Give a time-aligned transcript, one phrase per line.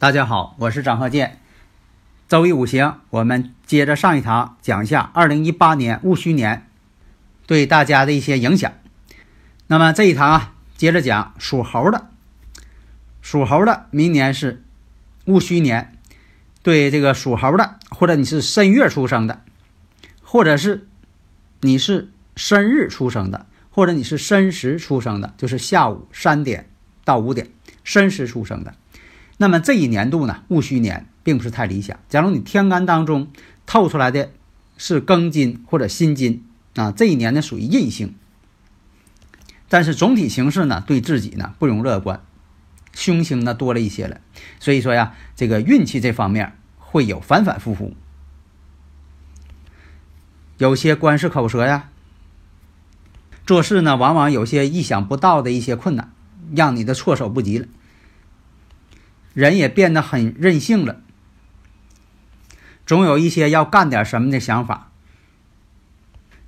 [0.00, 1.40] 大家好，我是张鹤剑。
[2.28, 6.68] 周易五行，我们接着上一堂讲一下二零一八年戊戌年
[7.48, 8.72] 对大家的一些影响。
[9.66, 12.10] 那么这一堂啊，接着讲属猴的。
[13.22, 14.62] 属猴的明年是
[15.24, 15.92] 戊戌年，
[16.62, 19.42] 对这个属猴的，或者你是申月出生的，
[20.22, 20.86] 或者是
[21.62, 26.70] 你是申日出生的，或者你是申时出生的，就是下午三点
[27.04, 27.48] 到五点
[27.82, 28.72] 申时出生的。
[29.40, 31.98] 那么这一年度呢，戊戌年并不是太理想。
[32.08, 33.30] 假如你天干当中
[33.66, 34.30] 透出来的
[34.76, 36.44] 是庚金或者辛金
[36.74, 38.14] 啊，这一年呢属于印星。
[39.68, 42.20] 但是总体形势呢，对自己呢不容乐观，
[42.92, 44.20] 凶星呢多了一些了。
[44.58, 47.94] 所以说呀，这个运气这方面会有反反复复，
[50.56, 51.90] 有些官司口舌呀，
[53.46, 56.10] 做事呢往往有些意想不到的一些困难，
[56.56, 57.68] 让你的措手不及了。
[59.38, 60.96] 人也变得很任性了，
[62.84, 64.90] 总有一些要干点什么的想法。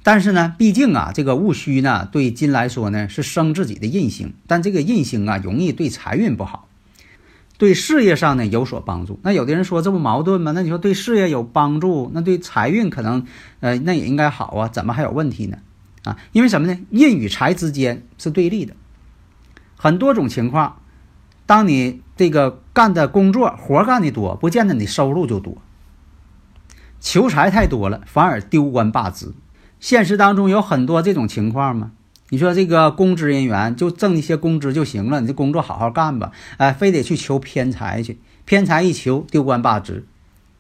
[0.03, 6.67] 但是呢，毕竟啊，这个戊戌呢，对金来说呢是生自己的印星，但这个印星啊，容易对财运不好，
[7.59, 9.21] 对事业上呢有所帮助。
[9.23, 10.51] 那有的人说这不矛盾吗？
[10.51, 13.25] 那你说对事业有帮助，那对财运可能
[13.61, 15.59] 呃那也应该好啊，怎么还有问题呢？
[16.03, 16.77] 啊，因为什么呢？
[16.91, 18.75] 印与财之间是对立的，
[19.77, 20.79] 很多种情况。
[21.47, 25.59] 当你这个干的工作活干的多，不见得你收入就多。
[26.99, 29.35] 求财太多了，反而丢官罢职。
[29.79, 31.93] 现实当中有很多这种情况吗？
[32.31, 40.07] 你说这个公职人员就挣一些工资就行了，你这工作好好干吧，哎，非得去求偏财去，偏财一求丢官罢职。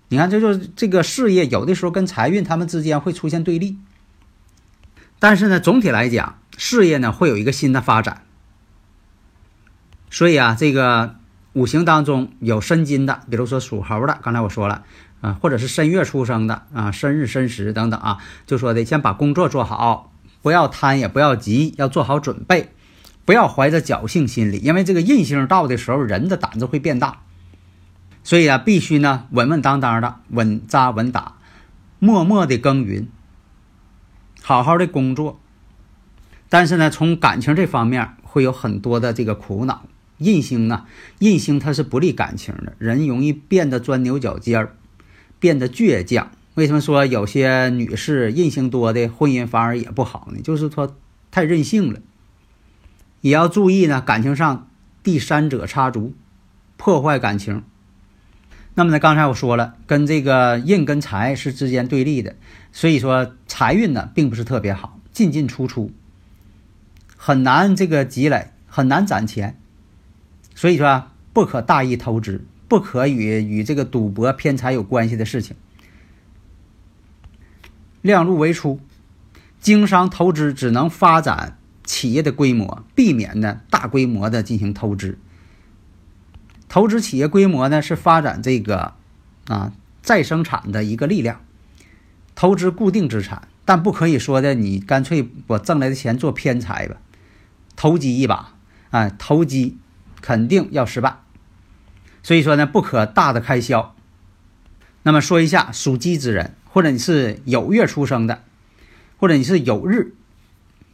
[0.08, 3.78] 你看，这就是这个事业有的时候跟财运他们之间会出现对立。
[5.19, 8.25] 但是呢，总体来讲，事业呢会有一个新的发展。
[10.10, 11.16] 所以啊，这个
[11.53, 14.84] 五行当中有申金的，比如说属猴的，刚才我说了
[15.21, 20.12] 啊，或者是申月出生的啊，申日、申时等等啊，就说的先把工作做好，
[20.43, 22.72] 不要贪也不要急，要做好准备，
[23.25, 27.23] 不要怀着侥幸心理，因为这个印星到的时候，人的胆子会变大，
[28.23, 31.35] 所以啊，必须呢稳稳当当的，稳扎稳打，
[31.99, 33.08] 默默的耕耘，
[34.41, 35.41] 好好的工作。
[36.49, 39.85] 但是呢，从感情这方面会有很多的这个苦恼。
[40.20, 40.84] 印星呢？
[41.19, 44.76] 印星它是不利感情的，人容易变得钻牛角尖儿，
[45.38, 46.31] 变得倔强。
[46.55, 50.40] 为什么说有些女士印星多的婚姻反而也不好呢？
[50.43, 50.94] 就是说
[51.31, 52.00] 太任性了。
[53.22, 54.69] 也要注意呢，感情上
[55.02, 56.12] 第三者插足，
[56.76, 57.62] 破坏感情。
[58.75, 62.37] 那么呢，刚才我说了，跟这个印跟财是之间对立的，
[62.72, 65.90] 所以说财运呢并不是特别好，进进出出，
[67.17, 68.49] 很难这个积累。
[68.72, 69.59] 很难攒钱。
[70.60, 75.56] 所以说，不可大意投资，不可与与这个赌博偏财有关系的事情。
[78.02, 78.78] 量入为出，
[79.58, 85.16] 经商投资只能发展企业的规模，避免呢大规模的进行投资。
[86.68, 88.92] 投资企业规模呢是发展这个
[89.46, 89.72] 啊
[90.02, 91.40] 再生产的一个力量。
[92.34, 96.96] 投资固定资产，但不可以说的你干脆我挣来的钱做偏财吧，
[97.76, 98.56] 投机一把，
[98.90, 99.78] 哎，投机。
[100.20, 101.19] 肯定要失败，
[102.22, 103.94] 所以说呢，不可大的开销。
[105.02, 108.43] 那么说一下属鸡之人，或者你是酉月出生的，
[109.17, 110.14] 或者你是酉日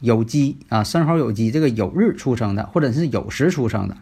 [0.01, 3.97] 酉鸡啊，生猴酉鸡，这个酉日出生的，或者是酉时出生的。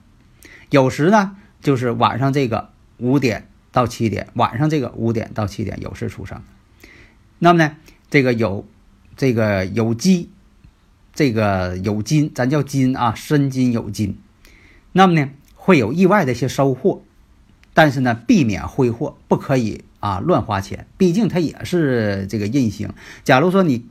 [0.70, 6.42] 酉时呢，就是晚上这个五点到七点，晚上这个五点到七点酉时出生。
[7.40, 7.76] 那么呢，
[8.10, 8.64] 这个酉
[9.18, 10.30] 这个酉鸡，
[11.14, 14.18] 这个酉金，咱叫金啊，申金酉金。
[14.98, 17.04] 那么呢，会有意外的一些收获，
[17.74, 20.88] 但是呢，避免挥霍，不可以啊乱花钱。
[20.98, 22.94] 毕竟它也是这个印星。
[23.26, 23.86] 假如说你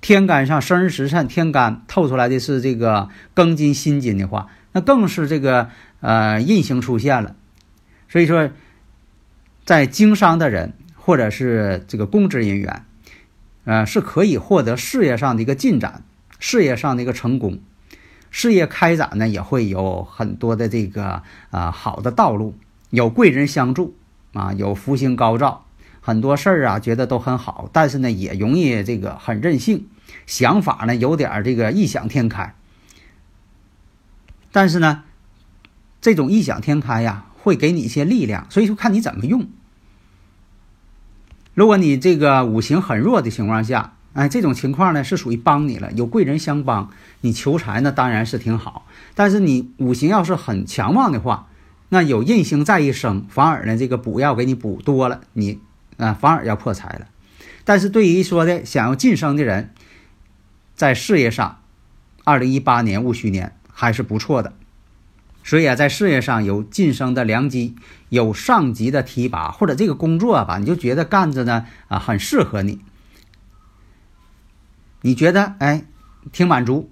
[0.00, 5.68] 天干上生日时辰天干透出来的是这个庚金辛金的话，那更是这个
[6.00, 7.36] 呃印星出现了。
[8.08, 8.48] 所以说，
[9.66, 12.86] 在经商的人或者是这个公职人员，
[13.66, 16.02] 呃，是可以获得事业上的一个进展，
[16.38, 17.58] 事业上的一个成功。
[18.30, 22.54] 事业开展呢，也会有很多的这个啊好的道路，
[22.90, 23.94] 有贵人相助
[24.32, 25.64] 啊，有福星高照，
[26.00, 29.88] 很多事儿啊觉得都很好，但是呢也容易这个很任性，
[30.26, 32.54] 想法呢有点这个异想天开。
[34.52, 35.04] 但是呢，
[36.00, 39.48] 这种异想天开呀，会给你一些力量，所以说看你怎么用。
[41.54, 46.90] 如果你这个五行很弱的情况下，哎，这种情况呢是属于帮你了，有贵人相帮，
[47.20, 48.86] 你求财呢当然是挺好。
[49.14, 51.48] 但是你五行要是很强旺的话，
[51.90, 55.60] 那有印星在一生，反而呢这个补药给你补多了，你
[55.98, 57.08] 啊反而要破财了。
[57.64, 59.74] 但是对于说的想要晋升的人，
[60.74, 61.58] 在事业上，
[62.24, 64.54] 二零一八年戊戌年还是不错的，
[65.44, 67.76] 所以啊在事业上有晋升的良机，
[68.08, 72.80] 有上级的提拔，或者这个工作吧，你就觉得干着呢啊很适合你。
[75.02, 75.84] 你觉得哎，
[76.32, 76.90] 挺满足，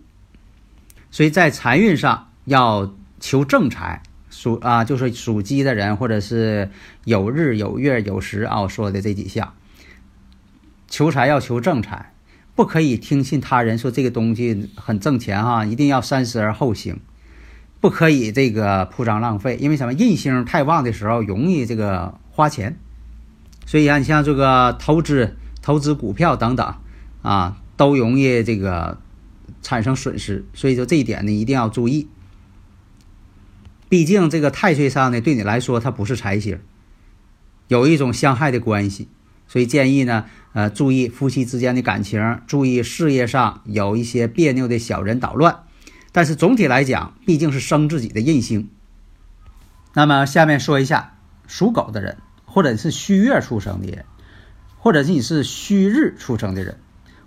[1.11, 6.71] 所以在财运上要求正财，属啊就是属鸡的人，或者是
[7.05, 9.55] 有日有月有时啊，我说的这几项，
[10.89, 12.13] 求财要求正财，
[12.55, 17.01] 不可以听信他人说这个东西很挣钱哈，一定要三思而后行，
[17.81, 19.93] 不可以这个铺张浪费，因为什么？
[19.93, 22.79] 印星太旺的时候容易这个花钱，
[23.67, 26.75] 所以啊，你像这个投资、投资股票等等
[27.23, 27.61] 啊。
[27.77, 28.99] 都容易这个
[29.63, 32.09] 产生损失，所以说这一点呢一定要注意。
[33.89, 36.59] 毕竟这个太岁上呢对你来说它不是财星，
[37.69, 39.09] 有一种相害的关系，
[39.47, 45.61] 所以建议呢呃注意夫妻之间的感情，注意事业上有一些别扭的小人捣乱。
[46.11, 48.69] 但是总体来讲，毕竟是生自己的印星。
[49.93, 54.05] 那么下面说一下属狗的人，或者是虚月出生的人，
[54.79, 56.79] 或者是你是虚日出生的人。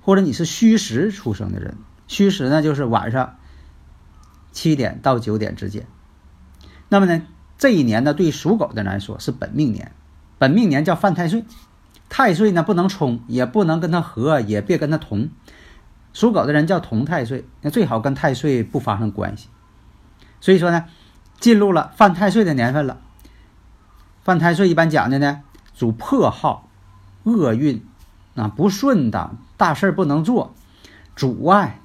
[0.07, 1.75] 或者你是虚时出生的人，
[2.07, 3.35] 虚时呢就是晚上
[4.53, 5.85] 七点到九点之间。
[6.87, 7.23] 那么呢，
[7.57, 9.91] 这一年呢对属狗的人来说是本命年，
[10.37, 11.43] 本命年叫犯太岁，
[12.07, 15.29] 太岁呢不能冲，也不能跟他合，也别跟他同。
[16.13, 19.49] 属狗的人叫同太岁，那最好跟太岁不发生关系。
[20.39, 20.85] 所以说呢，
[21.41, 23.01] 进入了犯太岁的年份了。
[24.23, 25.43] 犯太岁一般讲的呢，
[25.75, 26.69] 主破耗、
[27.23, 27.85] 厄运。
[28.35, 30.53] 啊，不顺当，大事不能做，
[31.15, 31.79] 阻碍，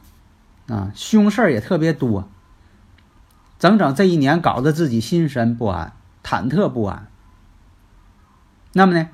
[0.69, 2.29] 啊，凶事儿也特别多。
[3.59, 7.09] 整整这一年，搞得自己心神不安，忐忑不安。
[8.73, 9.09] 那么呢，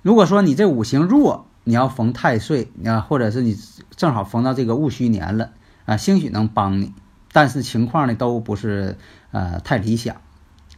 [0.00, 3.56] 如果说你这五行弱，你要逢太岁，啊，或者是你
[3.96, 5.50] 正好逢到这个戊戌年了，
[5.84, 6.94] 啊，兴许能帮你，
[7.32, 8.96] 但是情况呢都不是
[9.30, 10.16] 呃太理想，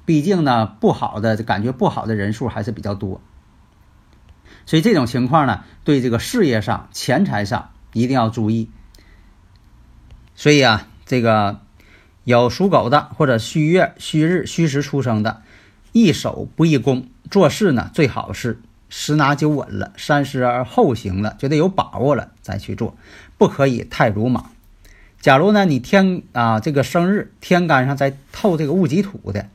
[0.05, 3.21] 毕竟呢不好的感觉不好的人数还是比较多。
[4.67, 8.71] 所以这种情况呢，对这个事业上、钱财上一定要注意。
[10.35, 11.61] 所以啊，这个
[12.25, 15.43] 有属狗的或者虚月、虚日、虚时出生的，
[15.93, 22.97] 易守不易攻，做事呢最好是十拿九稳了，三思而后行了，觉得有把握了再去做，
[23.39, 24.51] 不可以太鲁莽。
[25.21, 29.49] 假如呢，你天啊这个生日天干上在透这个戊己土的，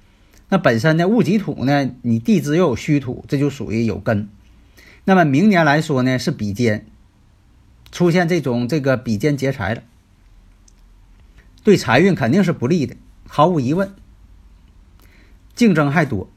[0.50, 4.30] 那本身呢戊己土呢，你地支又有虚土，这就属于有根。
[5.10, 6.86] 那么明年来说呢，是比肩
[7.92, 9.82] 出现这种这个比肩劫财了。
[11.64, 12.96] 对财运肯定是不利的，
[13.28, 13.92] 毫无疑问。
[15.56, 16.30] 竞争还多，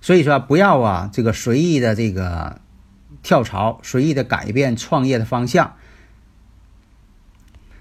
[0.00, 2.60] 所以说不要啊，这个随意的这个
[3.24, 5.74] 跳槽，随意的改变创业的方向，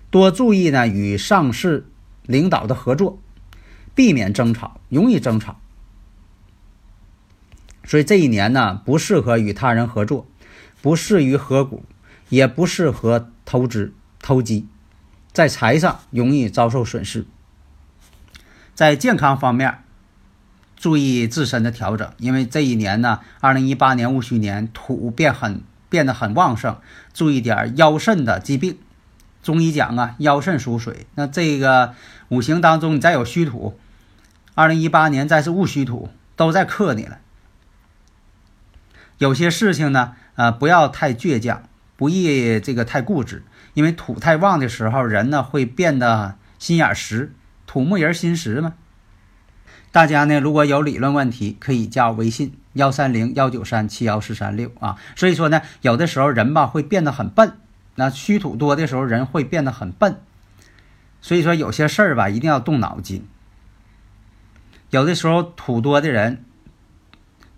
[0.09, 1.85] 多注意呢与上司
[2.23, 3.19] 领导的合作，
[3.93, 5.61] 避免争吵，容易争吵。
[7.83, 10.27] 所以这一年呢，不适合与他人合作，
[10.81, 11.83] 不适于合股，
[12.29, 14.67] 也不适合投资投机，
[15.31, 17.25] 在财上容易遭受损失。
[18.73, 19.83] 在健康方面，
[20.75, 26.77] 注意自身的调整，因为这一年呢，二零一八年戊戌年土变很变得很旺盛，
[27.13, 28.77] 注意点腰肾的疾病。
[29.43, 31.95] 中医讲啊，腰肾属水，那这个
[32.29, 33.77] 五行当中你再有虚土，
[34.53, 37.17] 二零一八年再是戊戌土，都在克你了。
[39.21, 41.61] 有些事情呢，呃，不要太倔强，
[41.95, 43.43] 不宜这个太固执，
[43.75, 47.31] 因为土太旺的时候，人呢会变得心眼实。
[47.67, 48.73] 土木人心实嘛，
[49.91, 54.97] 大家呢如果有理论问题，可以加微信幺三零幺九三七幺四三六啊。
[55.15, 57.53] 所以说呢，有的时候人吧会变得很笨，
[57.93, 60.19] 那虚土多的时候人会变得很笨，
[61.21, 63.23] 所以说有些事儿吧一定要动脑筋。
[64.89, 66.43] 有的时候土多的人，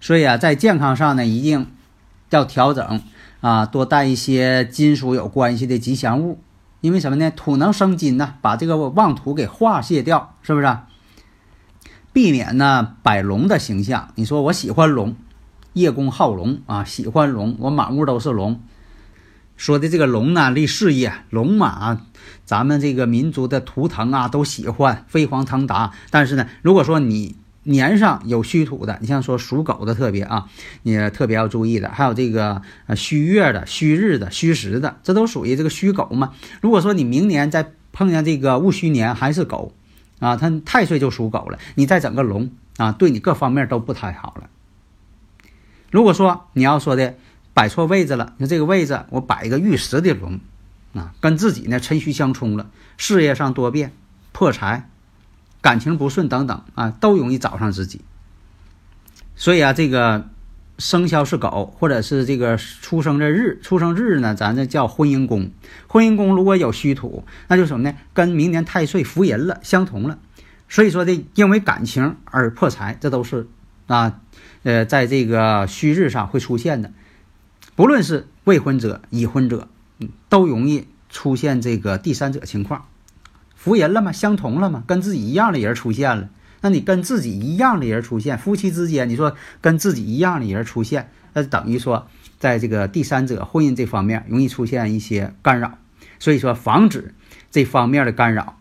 [0.04, 1.66] 所以啊在健康上呢一定
[2.30, 3.02] 要调整
[3.40, 6.42] 啊，多带一些金属有关系的吉祥物。
[6.82, 7.32] 因为什么呢？
[7.32, 10.78] 土能生金呢，把这个旺土给化泄掉，是不是？
[12.12, 14.10] 避免呢摆龙的形象。
[14.16, 15.16] 你说我喜欢龙，
[15.72, 18.60] 叶公好龙啊，喜欢龙，我满屋都是龙。
[19.56, 22.02] 说的这个龙呢，立事业，龙马，
[22.44, 25.94] 咱们这个民族的图腾啊，都喜欢飞黄腾达。
[26.10, 30.50] 但是呢，如果说你，年上有虚土的，你像说属狗的特别啊，
[30.82, 31.90] 你特别要注意的。
[31.90, 36.34] 还有这个呃虚月的、虚日的、虚时的，这都属于这个虚狗嘛。
[36.62, 39.74] 如果说你明年再碰见这个戊戌年还是狗，
[40.20, 44.50] 啊，它太岁就属狗了，你再整个龙啊，对你各方面都不太好了。
[45.90, 47.16] 如果说你要说的
[47.54, 50.40] 摆错位置了，那这个位置我摆一个玉石的龙
[50.94, 53.94] 啊，跟自己呢辰戌相冲了，事业上多变，
[54.32, 54.90] 破财。
[55.64, 58.02] 感情不顺等等啊，都容易找上自己。
[59.36, 60.30] 所以啊，这个
[60.78, 65.50] 生肖是狗，或者是这个出生的日，出生日呢，咱这叫婚姻宫。
[65.88, 67.96] 婚姻宫如果有虚土，那就什么呢？
[68.14, 70.20] 跟明年太岁伏吟了，相同了。
[70.68, 73.48] 所以说的，因为感情而破财，这都是
[73.88, 74.20] 啊，
[74.64, 76.92] 呃，在这个虚日上会出现的。
[77.76, 79.70] 不论是未婚者、已婚者，
[80.28, 82.86] 都容易出现这个第三者情况。
[83.64, 84.12] 福人了吗？
[84.12, 84.84] 相同了吗？
[84.86, 86.30] 跟自己一样的人出现了，
[86.60, 95.78] 那你跟自己一样的人出现，夫妻之间，你说跟自己一样的人出现，那等于说，在这个第三者婚姻这方面容易出现一些干扰，
[96.20, 97.16] 所以说防止
[97.52, 98.58] 这方面的干扰，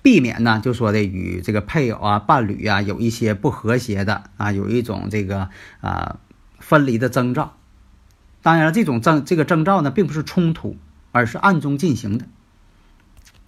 [0.00, 5.50] 避免呢，就说的与这个配偶啊、伴侣啊有一些不和谐的啊，有一种这个
[5.82, 6.20] 啊
[6.58, 7.58] 分离的征兆。
[8.40, 10.78] 当然了，这种征这个征兆呢，并不是冲突，
[11.10, 12.24] 而是暗中进行的。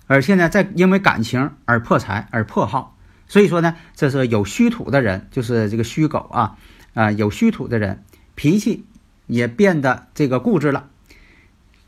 [0.07, 2.97] 而现在在因为感情而破财而破耗，
[3.27, 6.59] 所以说呢，这是有虚土的人，就是这个虚狗啊，
[6.93, 8.85] 啊有虚土的人，脾气
[9.27, 10.89] 也变得这个固执了，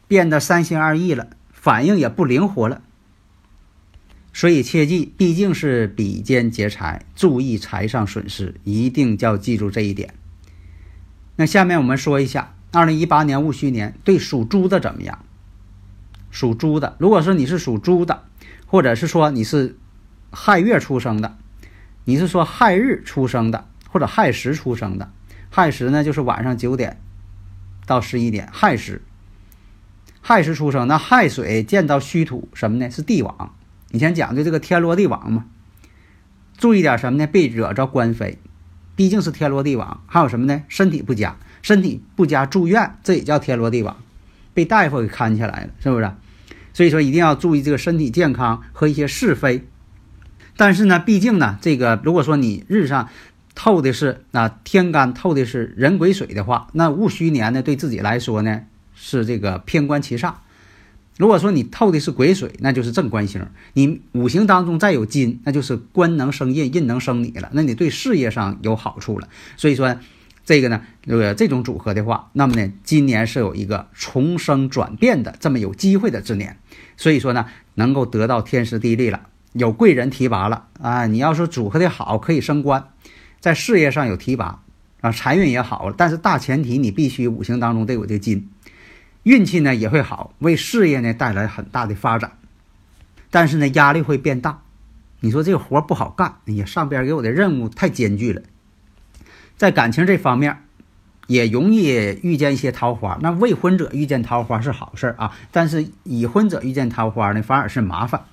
[0.08, 2.82] 变得三心二意了，反应也不灵活了。
[4.32, 10.14] 所以切记，毕竟是比肩劫财，注意财上损失，一定要记住这一点。
[11.36, 15.24] 那下面我们说一下，二零一八年戊戌年对属猪的怎么样？
[16.36, 18.24] 属猪的，如果说你是属猪的，
[18.66, 19.78] 或者是说你是
[20.30, 21.38] 亥月出生的，
[22.04, 25.10] 你是说亥日出生的，或者亥时出生的，
[25.48, 27.00] 亥时呢就是晚上九点
[27.86, 29.00] 到十一点，亥时，
[30.20, 32.90] 亥时出生，那亥水见到虚土什么呢？
[32.90, 33.54] 是地网。
[33.92, 35.46] 以前讲的这个天罗地网嘛，
[36.58, 37.26] 注意点什么呢？
[37.26, 38.38] 别惹着官非，
[38.94, 40.02] 毕竟是天罗地网。
[40.04, 40.64] 还有什么呢？
[40.68, 43.96] 身体不佳，身体不佳住院，这也叫天罗地网，
[44.52, 46.10] 被大夫给看起来了，是不是？
[46.76, 49.64] 所以说一定要注意这个身体健康和一些是非，
[50.58, 53.08] 但是呢，毕竟呢，这个如果说你日上
[53.54, 58.60] 透的是啊天干透的是人癸水的话，那戊戌年呢对自己来说呢
[58.94, 60.34] 是这个偏官七煞。
[61.16, 63.46] 如果说你透的是癸水，那就是正官星。
[63.72, 69.26] 你五行当中再有金，那就是官能生印，印能生你了，那你对事业上有好处了。
[69.56, 69.96] 所以说。
[70.46, 76.56] 这个呢，这个这种组合的话，那么呢，今年是有一个重生转变的这么有机会的之年，
[76.96, 81.08] 所以说呢，能够得到天时地利了，有贵人提拔了啊！
[81.08, 82.90] 你要说组合的好，可以升官，
[83.40, 84.62] 在事业上有提拔
[85.00, 88.48] 啊，财运也好了，但是大前提你必须五行当中得有这个金，
[89.24, 92.38] 运气呢也会好，为事业呢带来很大的发展。
[93.32, 94.62] 但是呢压力会变大。
[95.18, 98.42] 你说这个活不好干，哎呀，上边给我的任务太艰巨了。
[99.56, 100.58] 在感情这方面，
[101.26, 101.88] 也容易
[102.22, 103.18] 遇见一些桃花。
[103.20, 108.24] 那未婚者遇见桃花是好事啊，但是已婚者遇见桃花呢，反而是麻烦。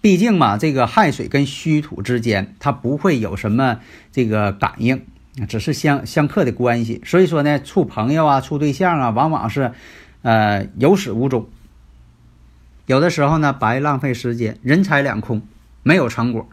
[0.00, 3.80] 毕竟嘛，这个亥水跟戌土之间，它不会有什么
[4.10, 5.04] 这个感应，
[5.46, 7.02] 只是相相克的关系。
[7.04, 9.72] 所以说呢，处朋友啊，处对象啊，往往是，
[10.22, 11.48] 呃，有始无终。
[12.86, 15.42] 有的时候呢，白浪费时间，人财两空，
[15.82, 16.48] 没有成果。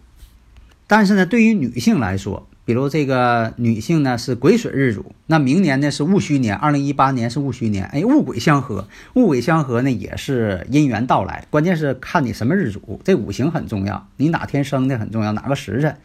[0.86, 15.96] 但是呢，对于女性来说，比如这个女性呢是癸水日主，那明年呢是戊戌年，二零一八年是戊戌年，哎，戊癸相合，戊癸相合呢也是姻缘到来，关键是看你什么日主，这五行很重要，你哪天生的很重要，哪个时辰，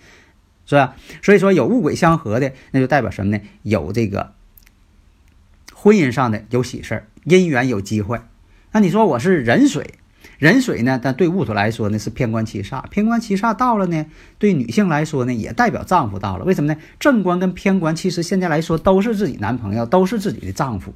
[0.64, 0.94] 是吧？
[1.20, 3.42] 所以说有戊癸相合的，那就代表什么呢？
[3.62, 4.30] 有这个
[5.74, 8.20] 婚姻上的有喜事儿，姻缘有机会。
[8.70, 9.94] 那你说我是壬水。
[10.38, 14.06] 壬水呢，但对戊土来说呢是偏官七煞，偏官七煞到了呢，
[14.38, 16.44] 对女性来说呢也代表丈夫到了。
[16.44, 16.78] 为什么呢？
[16.98, 20.94] 正官跟偏官其实现在来说都是自己男朋友，都是自己的丈夫，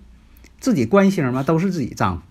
[0.59, 2.23] 自己官星嘛都是自己丈夫。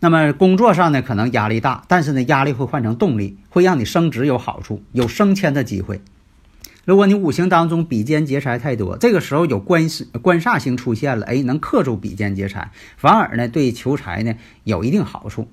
[0.00, 6.00] 那么工作上呢可能压力大，但是呢压力会换成动力，会让你升职有好处，有升迁的机会。
[6.84, 15.48] 如果你五行当中比肩劫财太多，这个时候有官星官煞星出现了，哎，能克住比肩劫财，反而呢对求财呢有一定好处。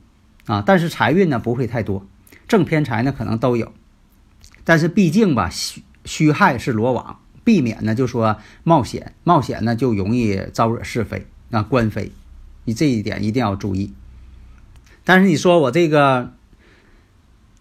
[0.46, 2.06] 啊，但是财运呢不会太多，
[2.48, 3.74] 正偏财呢可能都有，
[4.64, 12.12] 但是毕竟吧，虚虚害是罗网，避免呢就说冒险，冒险呢就容易招惹是非啊官非，
[12.66, 13.94] 你这一点一定要注意。
[15.04, 16.34] 但是你说我这个。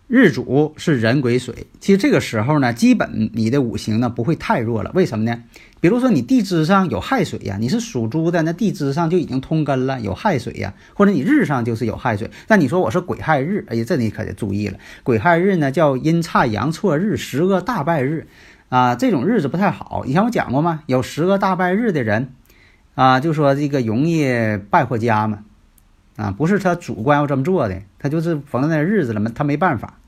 [0.07, 4.91] 日主是人癸水，其实这个时候呢，基本你的五行呢不会太弱了。
[4.95, 5.43] 为什么呢？
[5.81, 10.75] 比如说你地支上有亥水呀，你是属猪的，那地支上就已经通根了，有亥水呀。
[10.93, 14.79] 或者你日上就是有亥水，那你说我是癸亥日，哎呀，这你可得注意了。
[15.03, 18.27] 癸亥日呢叫阴差阳错日，十个大败日，
[18.69, 20.05] 啊，这种日子不太好。
[20.05, 20.83] 以前我讲过吗？
[20.85, 22.35] 有十个大败日的人，
[22.95, 24.27] 啊，就说这个容易
[24.71, 25.41] 败坏家嘛。
[26.17, 29.99] 啊，不是他主观要这么做的，他就是逢到那日子了嘛，他没办法。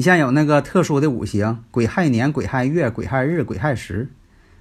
[0.00, 4.08] 你像有那个特殊的五行，癸亥年、癸亥月、癸亥日、癸亥时，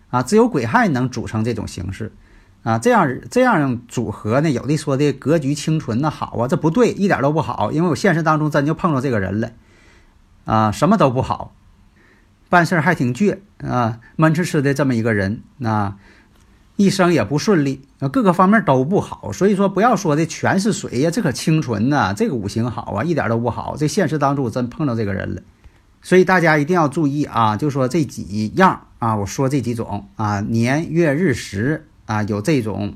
[0.10, 2.12] 啊，只有癸亥能组成这种形式，
[2.64, 9.52] 啊，这样这样组合呢，有的说的格局清纯那好啊，这不对，一点都不好，因为我现实当中真就碰到这个人了，
[10.44, 11.56] 啊，什么都不好，
[12.50, 15.96] 办事还挺倔啊，闷吃吃的这么一个人，啊。
[16.80, 23.76] 一生也不顺利啊，各个方面都不好，所以说不要说的全是水呀，这可清纯呐，这个五行好啊，一点都不好。
[23.76, 25.42] 这现实当中我真碰到这个人了，
[26.02, 32.94] 所以大家一定要注意啊，就说这几样啊，我说这几种啊，年月日时啊，有这种。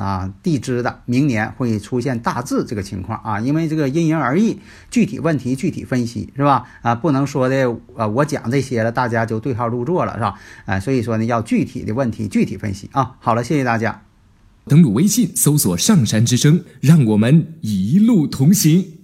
[0.00, 4.58] 啊，地支的明年会出现大致这个情况啊，因为这个因人而异，
[4.90, 6.64] 具体问题具体分析是吧？
[6.80, 10.34] 啊，不能说的呃，我讲这些了，大家就对号入座了是吧？
[10.64, 13.16] 啊，所以说呢，要具体的问题具体分析啊。
[13.20, 14.02] 好了，谢谢大家。
[14.66, 18.99] 登录微信搜索“上山之声”，让我们一路同行。